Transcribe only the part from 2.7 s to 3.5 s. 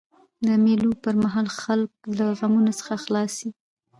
څخه خلاص يي.